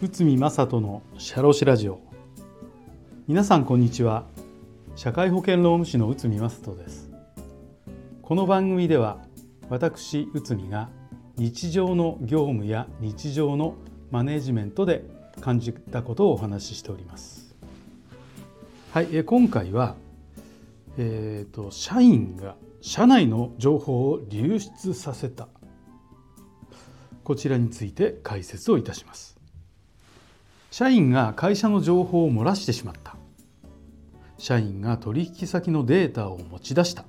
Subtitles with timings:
[0.00, 1.98] 内海正人のシャロシラジオ。
[3.26, 4.26] 皆さんこんにちは。
[4.94, 7.10] 社会保険労務士の内海正人です。
[8.22, 9.18] この番組では
[9.68, 10.88] 私内海が
[11.36, 13.74] 日常の業務や日常の
[14.12, 15.02] マネジメントで
[15.40, 17.56] 感じたことをお話ししております。
[18.92, 19.96] はいえ今回は
[20.98, 25.48] えーと、と社員が社内の情報を流出させた。
[27.24, 29.38] こちらについて解説をいたします。
[30.70, 33.16] 社員が会社の情報を漏らしてしまった。
[34.38, 37.04] 社員が取引先のデータを持ち出した。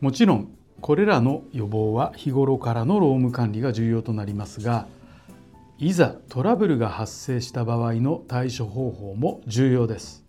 [0.00, 0.48] もちろん
[0.80, 4.86] これらの予防は日頃からの労務管理が重要となりますが
[5.76, 10.27] いざトラブルが発生した場合の対処方法も重要です。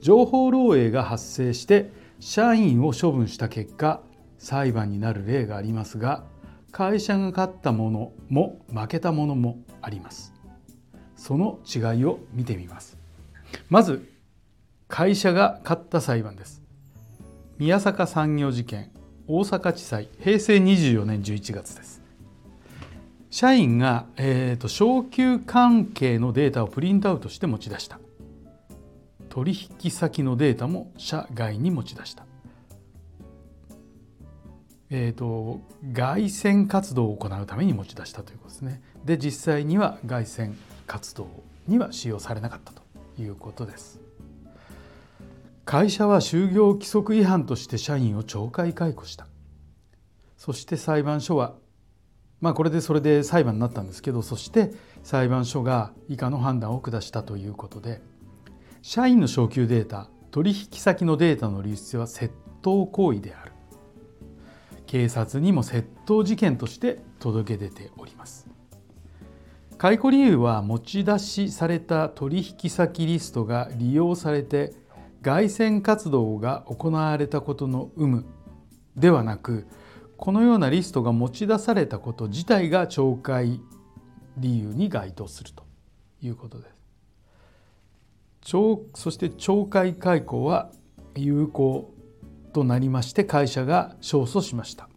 [0.00, 4.00] 情報漏洩が発生して社員を処分した結果
[4.38, 6.24] 裁判になる例がありますが
[6.70, 10.34] 会社が勝ったものも負けたものもあります。
[11.16, 12.96] その違いを見てみます。
[13.68, 14.08] まず
[14.86, 16.62] 会社が勝った裁判です。
[17.58, 18.90] 宮坂産業事件
[19.26, 22.02] 大阪地裁平成24年11月です。
[23.30, 27.98] 社員が、えーと、昇給関係のデータをプリントアウトして持ち出した。
[29.28, 32.28] 取引先のデータも社外に持ち出した
[34.90, 35.60] えーと、
[35.92, 38.82] 外旋活動を行うために持ち出したということですね。
[39.04, 40.54] で実際には外旋
[40.86, 41.28] 活動
[41.66, 42.82] には使用されなかったと
[43.20, 44.00] いうことです。
[45.66, 49.26] 会社は就業規則違反として社員を懲戒解雇した。
[50.38, 51.54] そして裁判所は
[52.40, 54.70] まあこれでそれで裁判になったんですけどそして
[55.02, 58.00] 裁判所が以下の判断を下したということで
[58.90, 62.30] 社員の昇給データ取引先のデータの流出は窃
[62.62, 63.52] 盗行為である
[64.86, 68.48] 警察にも窃盗事件として届け出ております
[69.76, 74.72] 解雇理由は持ち出しされた取引先リストが利用されて
[75.20, 78.24] 外旋活動が行われたことの有無
[78.96, 79.66] ではなく
[80.16, 83.60] このようなリストが持ち出されたこと自体が懲戒
[84.38, 85.66] 理由に該当すると
[86.22, 86.77] いうことです。
[88.42, 90.70] そして懲戒解雇は
[91.14, 91.92] 有効
[92.52, 94.88] となりまして会社が勝訴しました。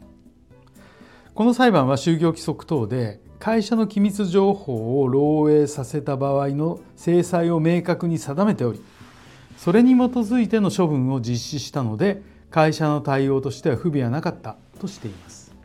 [1.33, 8.81] この裁判は就業規則等で会社の機密情報を漏洩させた場合の制裁を明確に定めており
[9.57, 15.55] それに基づいての処分を実施したので会社の対応としては不備はなかったとしています。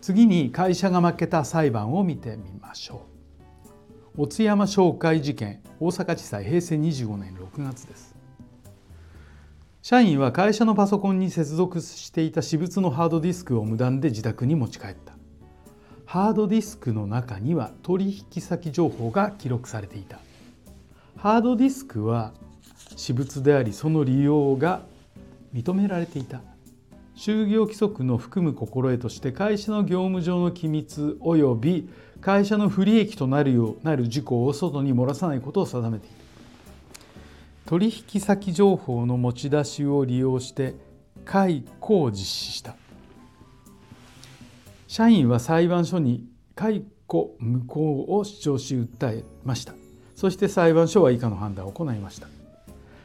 [0.00, 3.19] 次に会社が負けた裁判を見てみましょう。
[4.20, 8.14] 小津山商会事件大阪地裁平成25年6月です。
[9.80, 15.14] 社員は会社のパソコンに接続していた私物のハードディスクを無断で自宅に持ち帰った。
[16.04, 20.18] ハードディスクの中には取引先情報が記録されていた。
[21.16, 22.34] ハードディスクは
[22.94, 24.82] 私物でありその利用が
[25.54, 26.42] 認められていた。
[27.20, 31.90] 就業規則の含む心得として会社の業務上の機密及び
[32.22, 36.16] 会社の不利益となるようなる事項を外に漏らさないことを定めている。
[37.66, 40.76] 取引先情報の持ち出しを利用して
[41.26, 42.74] 解雇を実施した。
[44.88, 49.74] 社員は裁判所に解雇無効を主張し訴えました。
[50.16, 52.39] そして裁判所は以下の判断を行いました。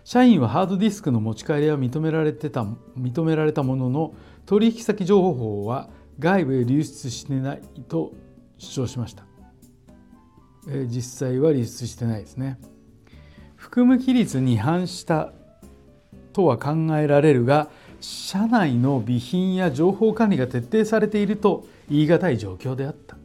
[0.05, 2.63] 社員はハードディスクの持ち帰りは認められてた
[2.95, 4.13] 認められたものの
[4.45, 5.89] 取引先情報は
[6.19, 8.13] 外部へ流出してないと
[8.59, 9.25] 主張しました、
[10.69, 12.59] え実際は流出してないですね。
[13.55, 15.33] 含む規律に違反した
[16.33, 23.17] とは考えられるが社内の備品や情報管理が徹底されていると言い難い状況であった。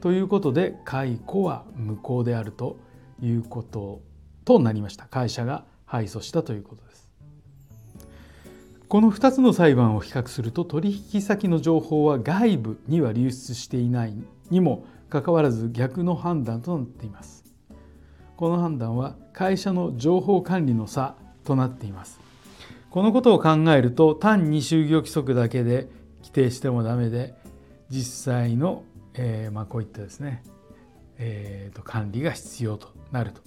[0.00, 2.76] ということで解雇は無効であると
[3.22, 4.00] いうこと
[4.44, 5.06] となりました。
[5.06, 7.08] 会社が敗訴したということです。
[8.88, 14.14] この2つの裁判を比較すると取引先の情報は外部には流出していない
[14.50, 17.44] にもかかわらず逆の判断となっています。
[18.36, 22.20] この判断は会社の情報管理の差となっています。
[22.90, 25.88] このことを考えると単に就業規則だけで
[26.18, 27.34] 規定してもダメで
[27.88, 28.84] 実際の、
[29.14, 30.42] えー、まあ、こういったですね、
[31.18, 33.42] えーと、管理が必要となると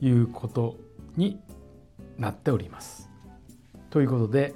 [0.00, 0.76] いうこと
[1.16, 1.40] に
[2.20, 3.10] なっております。
[3.90, 4.54] ということで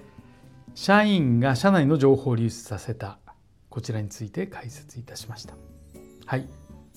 [0.75, 3.19] 社員が社内の情報を流出させた
[3.69, 5.55] こちらについて解説いたしました。
[6.27, 6.49] はい、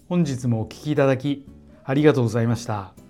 [0.08, 1.48] 本日もお聴きいただき
[1.84, 3.06] ありがとうございました。